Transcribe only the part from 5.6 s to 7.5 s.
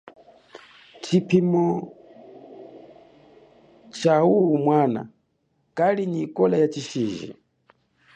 kali nyi ikola ya tshishiji.